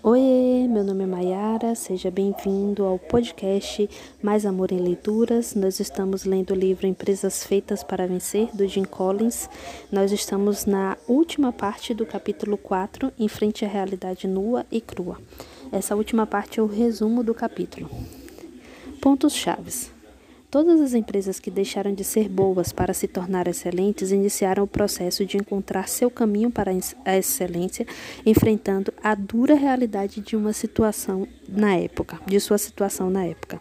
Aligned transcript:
Oi, 0.00 0.68
meu 0.70 0.84
nome 0.84 1.02
é 1.02 1.06
Mayara, 1.08 1.74
seja 1.74 2.08
bem-vindo 2.08 2.84
ao 2.84 3.00
podcast 3.00 3.90
Mais 4.22 4.46
Amor 4.46 4.70
em 4.70 4.78
Leituras. 4.78 5.56
Nós 5.56 5.80
estamos 5.80 6.24
lendo 6.24 6.52
o 6.52 6.56
livro 6.56 6.86
Empresas 6.86 7.42
Feitas 7.42 7.82
para 7.82 8.06
Vencer, 8.06 8.48
do 8.54 8.64
Jim 8.68 8.84
Collins. 8.84 9.50
Nós 9.90 10.12
estamos 10.12 10.66
na 10.66 10.96
última 11.08 11.52
parte 11.52 11.92
do 11.92 12.06
capítulo 12.06 12.56
4, 12.56 13.12
Em 13.18 13.26
Frente 13.26 13.64
à 13.64 13.68
Realidade 13.68 14.28
Nua 14.28 14.64
e 14.70 14.80
Crua. 14.80 15.18
Essa 15.72 15.96
última 15.96 16.28
parte 16.28 16.60
é 16.60 16.62
o 16.62 16.66
resumo 16.66 17.24
do 17.24 17.34
capítulo. 17.34 17.90
Pontos 19.00 19.34
chaves. 19.34 19.97
Todas 20.50 20.80
as 20.80 20.94
empresas 20.94 21.38
que 21.38 21.50
deixaram 21.50 21.92
de 21.92 22.02
ser 22.02 22.26
boas 22.26 22.72
para 22.72 22.94
se 22.94 23.06
tornar 23.06 23.46
excelentes 23.46 24.12
iniciaram 24.12 24.64
o 24.64 24.66
processo 24.66 25.26
de 25.26 25.36
encontrar 25.36 25.86
seu 25.86 26.10
caminho 26.10 26.50
para 26.50 26.72
a 27.04 27.18
excelência, 27.18 27.86
enfrentando 28.24 28.90
a 29.02 29.14
dura 29.14 29.54
realidade 29.54 30.22
de 30.22 30.36
uma 30.36 30.54
situação 30.54 31.28
na 31.46 31.76
época, 31.76 32.18
de 32.24 32.40
sua 32.40 32.56
situação 32.56 33.10
na 33.10 33.26
época. 33.26 33.60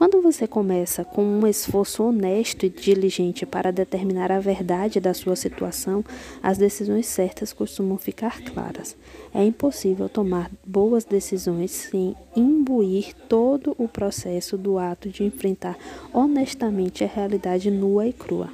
Quando 0.00 0.22
você 0.22 0.46
começa 0.46 1.04
com 1.04 1.22
um 1.22 1.46
esforço 1.46 2.02
honesto 2.04 2.64
e 2.64 2.70
diligente 2.70 3.44
para 3.44 3.70
determinar 3.70 4.32
a 4.32 4.40
verdade 4.40 4.98
da 4.98 5.12
sua 5.12 5.36
situação, 5.36 6.02
as 6.42 6.56
decisões 6.56 7.04
certas 7.04 7.52
costumam 7.52 7.98
ficar 7.98 8.40
claras. 8.40 8.96
É 9.34 9.44
impossível 9.44 10.08
tomar 10.08 10.50
boas 10.66 11.04
decisões 11.04 11.70
sem 11.72 12.16
imbuir 12.34 13.14
todo 13.28 13.74
o 13.76 13.86
processo 13.86 14.56
do 14.56 14.78
ato 14.78 15.10
de 15.10 15.22
enfrentar 15.22 15.76
honestamente 16.14 17.04
a 17.04 17.06
realidade 17.06 17.70
nua 17.70 18.06
e 18.06 18.14
crua. 18.14 18.48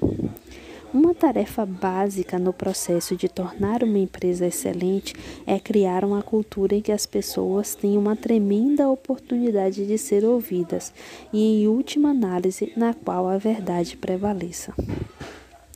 Uma 0.96 1.14
tarefa 1.14 1.66
básica 1.66 2.38
no 2.38 2.54
processo 2.54 3.14
de 3.14 3.28
tornar 3.28 3.82
uma 3.82 3.98
empresa 3.98 4.46
excelente 4.46 5.12
é 5.46 5.60
criar 5.60 6.02
uma 6.06 6.22
cultura 6.22 6.74
em 6.74 6.80
que 6.80 6.90
as 6.90 7.04
pessoas 7.04 7.74
têm 7.74 7.98
uma 7.98 8.16
tremenda 8.16 8.88
oportunidade 8.88 9.86
de 9.86 9.98
ser 9.98 10.24
ouvidas 10.24 10.94
e, 11.30 11.64
em 11.64 11.68
última 11.68 12.08
análise, 12.08 12.72
na 12.74 12.94
qual 12.94 13.28
a 13.28 13.36
verdade 13.36 13.94
prevaleça. 13.94 14.72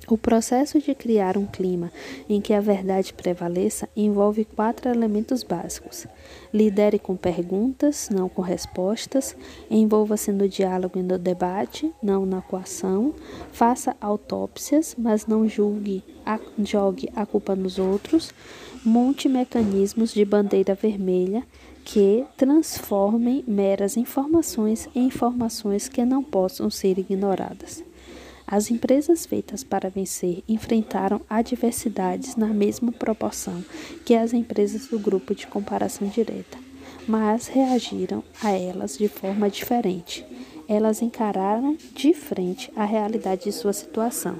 O 0.08 0.16
processo 0.18 0.80
de 0.80 0.94
criar 0.94 1.36
um 1.36 1.46
clima 1.46 1.92
em 2.28 2.40
que 2.40 2.52
a 2.52 2.60
verdade 2.60 3.12
prevaleça 3.12 3.88
envolve 3.94 4.44
quatro 4.44 4.90
elementos 4.90 5.42
básicos. 5.42 6.06
Lidere 6.52 6.98
com 6.98 7.16
perguntas, 7.16 8.08
não 8.10 8.28
com 8.28 8.42
respostas. 8.42 9.36
Envolva-se 9.70 10.32
no 10.32 10.48
diálogo 10.48 10.98
e 10.98 11.02
no 11.02 11.18
debate, 11.18 11.92
não 12.02 12.26
na 12.26 12.40
coação. 12.40 13.14
Faça 13.52 13.96
autópsias, 14.00 14.96
mas 14.98 15.26
não 15.26 15.48
julgue, 15.48 16.02
a, 16.24 16.40
jogue 16.58 17.08
a 17.14 17.24
culpa 17.24 17.54
nos 17.54 17.78
outros. 17.78 18.32
Monte 18.84 19.28
mecanismos 19.28 20.12
de 20.12 20.24
bandeira 20.24 20.74
vermelha 20.74 21.44
que 21.84 22.24
transformem 22.36 23.44
meras 23.46 23.96
informações 23.96 24.88
em 24.94 25.06
informações 25.06 25.88
que 25.88 26.04
não 26.04 26.22
possam 26.22 26.70
ser 26.70 26.98
ignoradas. 26.98 27.89
As 28.46 28.70
empresas 28.70 29.26
feitas 29.26 29.62
para 29.62 29.88
vencer 29.88 30.42
enfrentaram 30.48 31.20
adversidades 31.28 32.36
na 32.36 32.48
mesma 32.48 32.90
proporção 32.90 33.64
que 34.04 34.14
as 34.14 34.32
empresas 34.32 34.88
do 34.88 34.98
grupo 34.98 35.34
de 35.34 35.46
comparação 35.46 36.08
direta, 36.08 36.58
mas 37.06 37.46
reagiram 37.46 38.24
a 38.42 38.50
elas 38.50 38.98
de 38.98 39.08
forma 39.08 39.48
diferente. 39.48 40.24
Elas 40.68 41.02
encararam 41.02 41.76
de 41.94 42.14
frente 42.14 42.72
a 42.76 42.84
realidade 42.84 43.44
de 43.44 43.52
sua 43.52 43.72
situação, 43.72 44.38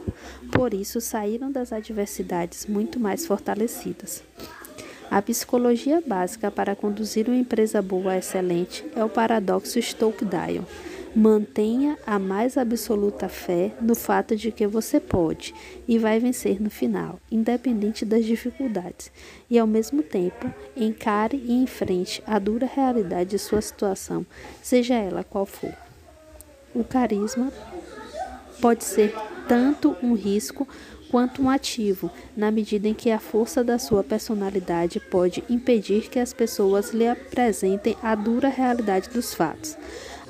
por 0.52 0.72
isso 0.72 1.00
saíram 1.00 1.50
das 1.50 1.72
adversidades 1.72 2.66
muito 2.66 3.00
mais 3.00 3.26
fortalecidas. 3.26 4.22
A 5.10 5.20
psicologia 5.20 6.00
básica 6.06 6.48
para 6.52 6.76
conduzir 6.76 7.26
uma 7.28 7.36
empresa 7.36 7.82
boa 7.82 8.12
a 8.12 8.18
excelente 8.18 8.84
é 8.94 9.02
o 9.04 9.08
paradoxo 9.08 9.82
Stoke-Dion. 9.82 10.62
Mantenha 11.14 11.98
a 12.06 12.20
mais 12.20 12.56
absoluta 12.56 13.28
fé 13.28 13.72
no 13.80 13.96
fato 13.96 14.36
de 14.36 14.52
que 14.52 14.64
você 14.64 15.00
pode 15.00 15.52
e 15.88 15.98
vai 15.98 16.20
vencer 16.20 16.62
no 16.62 16.70
final, 16.70 17.18
independente 17.28 18.04
das 18.04 18.24
dificuldades, 18.24 19.10
e 19.50 19.58
ao 19.58 19.66
mesmo 19.66 20.04
tempo 20.04 20.52
encare 20.76 21.36
e 21.36 21.52
enfrente 21.52 22.22
a 22.24 22.38
dura 22.38 22.64
realidade 22.64 23.30
de 23.30 23.40
sua 23.40 23.60
situação, 23.60 24.24
seja 24.62 24.94
ela 24.94 25.24
qual 25.24 25.44
for. 25.44 25.74
O 26.72 26.84
carisma 26.84 27.52
pode 28.60 28.84
ser 28.84 29.12
tanto 29.48 29.96
um 30.00 30.14
risco 30.14 30.68
quanto 31.10 31.42
um 31.42 31.50
ativo, 31.50 32.08
na 32.36 32.52
medida 32.52 32.86
em 32.86 32.94
que 32.94 33.10
a 33.10 33.18
força 33.18 33.64
da 33.64 33.80
sua 33.80 34.04
personalidade 34.04 35.00
pode 35.00 35.42
impedir 35.50 36.08
que 36.08 36.20
as 36.20 36.32
pessoas 36.32 36.92
lhe 36.92 37.08
apresentem 37.08 37.96
a 38.00 38.14
dura 38.14 38.48
realidade 38.48 39.10
dos 39.10 39.34
fatos. 39.34 39.76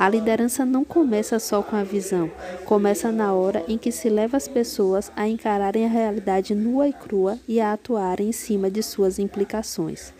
A 0.01 0.09
liderança 0.09 0.65
não 0.65 0.83
começa 0.83 1.39
só 1.39 1.63
com 1.63 1.77
a 1.77 1.85
visão, 1.85 2.31
começa 2.65 3.13
na 3.13 3.35
hora 3.35 3.63
em 3.69 3.77
que 3.77 3.93
se 3.93 4.09
leva 4.09 4.35
as 4.35 4.49
pessoas 4.49 5.13
a 5.15 5.29
encararem 5.29 5.85
a 5.85 5.91
realidade 5.91 6.55
nua 6.55 6.89
e 6.89 6.93
crua 6.95 7.39
e 7.47 7.61
a 7.61 7.75
atuarem 7.75 8.31
em 8.31 8.33
cima 8.33 8.71
de 8.71 8.83
suas 8.83 9.19
implicações. 9.19 10.15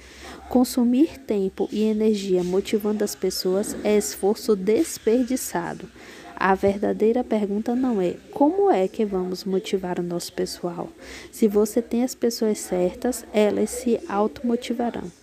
Consumir 0.51 1.17
tempo 1.21 1.67
e 1.73 1.85
energia 1.85 2.45
motivando 2.45 3.03
as 3.03 3.15
pessoas 3.15 3.75
é 3.83 3.97
esforço 3.97 4.55
desperdiçado. 4.55 5.89
A 6.37 6.55
verdadeira 6.55 7.25
pergunta 7.25 7.75
não 7.75 8.03
é 8.03 8.17
como 8.33 8.71
é 8.71 8.87
que 8.87 9.07
vamos 9.07 9.45
motivar 9.45 9.99
o 9.99 10.03
nosso 10.03 10.35
pessoal. 10.35 10.91
Se 11.33 11.49
você 11.49 11.81
tem 11.81 12.05
as 12.05 12.15
pessoas 12.15 12.59
certas, 12.59 13.25
elas 13.33 13.71
se 13.71 13.99
automotivarão. 14.11 15.20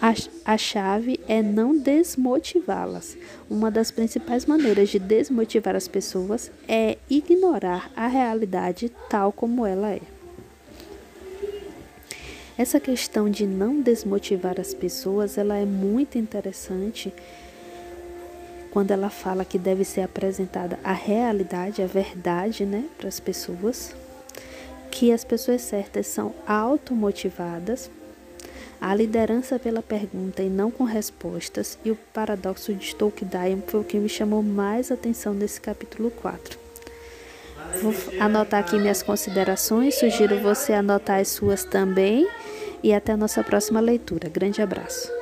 A, 0.00 0.14
a 0.52 0.56
chave 0.56 1.18
é 1.26 1.42
não 1.42 1.76
desmotivá-las. 1.76 3.16
Uma 3.50 3.68
das 3.68 3.90
principais 3.90 4.46
maneiras 4.46 4.90
de 4.90 4.98
desmotivar 4.98 5.74
as 5.74 5.88
pessoas 5.88 6.52
é 6.68 6.98
ignorar 7.10 7.90
a 7.96 8.06
realidade 8.06 8.92
tal 9.10 9.32
como 9.32 9.66
ela 9.66 9.90
é. 9.90 10.00
Essa 12.56 12.78
questão 12.78 13.28
de 13.28 13.44
não 13.44 13.80
desmotivar 13.80 14.60
as 14.60 14.72
pessoas, 14.72 15.36
ela 15.36 15.56
é 15.56 15.64
muito 15.64 16.16
interessante 16.16 17.12
quando 18.70 18.92
ela 18.92 19.10
fala 19.10 19.44
que 19.44 19.58
deve 19.58 19.84
ser 19.84 20.02
apresentada 20.02 20.78
a 20.84 20.92
realidade, 20.92 21.82
a 21.82 21.86
verdade, 21.86 22.64
né, 22.64 22.84
para 22.96 23.08
as 23.08 23.18
pessoas, 23.18 23.94
que 24.90 25.10
as 25.12 25.24
pessoas 25.24 25.62
certas 25.62 26.06
são 26.06 26.34
automotivadas 26.46 27.90
a 28.80 28.94
liderança 28.94 29.58
pela 29.58 29.82
pergunta 29.82 30.42
e 30.42 30.48
não 30.48 30.70
com 30.70 30.84
respostas 30.84 31.78
e 31.84 31.90
o 31.90 31.98
paradoxo 32.12 32.72
de 32.72 32.86
Stoke-Diam 32.86 33.62
foi 33.66 33.80
o 33.80 33.84
que 33.84 33.98
me 33.98 34.08
chamou 34.08 34.42
mais 34.42 34.92
atenção 34.92 35.34
nesse 35.34 35.60
capítulo 35.60 36.10
4. 36.10 36.58
Vou 37.82 37.92
anotar 38.20 38.60
aqui 38.60 38.78
minhas 38.78 39.02
considerações, 39.02 39.96
sugiro 39.96 40.38
você 40.40 40.72
anotar 40.72 41.20
as 41.20 41.28
suas 41.28 41.64
também 41.64 42.26
e 42.82 42.94
até 42.94 43.12
a 43.12 43.16
nossa 43.16 43.42
próxima 43.42 43.80
leitura. 43.80 44.28
Grande 44.28 44.62
abraço. 44.62 45.17